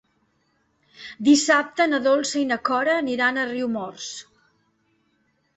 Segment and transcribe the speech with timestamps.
[1.27, 4.11] Dissabte na Dolça i na Cora aniran a Riumors.